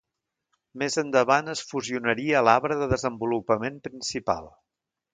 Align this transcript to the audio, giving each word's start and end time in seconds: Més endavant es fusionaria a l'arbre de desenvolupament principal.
Més 0.83 0.95
endavant 1.01 1.53
es 1.53 1.61
fusionaria 1.73 2.39
a 2.39 2.43
l'arbre 2.49 2.81
de 2.83 2.91
desenvolupament 2.97 3.81
principal. 3.91 4.53